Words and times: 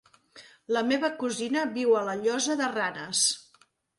La 0.77 0.81
meva 0.91 1.09
cosina 1.23 1.67
viu 1.77 1.93
a 1.99 2.03
la 2.09 2.17
Llosa 2.23 2.57
de 2.63 2.73
Ranes. 2.75 3.23